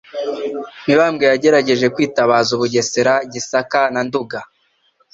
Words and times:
Mibambwe 0.85 1.23
yagerageje 1.31 1.85
kwitabaza 1.95 2.49
u 2.53 2.59
Bugesera 2.61 3.13
Gisaka 3.31 3.81
na 3.93 4.01
Nduga 4.07 4.39